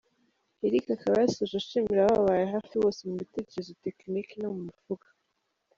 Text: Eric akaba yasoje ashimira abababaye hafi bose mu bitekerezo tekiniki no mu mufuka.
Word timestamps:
Eric 0.65 0.85
akaba 0.95 1.17
yasoje 1.23 1.53
ashimira 1.61 1.99
abababaye 2.03 2.45
hafi 2.53 2.73
bose 2.83 2.99
mu 3.09 3.15
bitekerezo 3.21 3.71
tekiniki 3.83 4.35
no 4.39 4.49
mu 4.55 4.61
mufuka. 4.67 5.07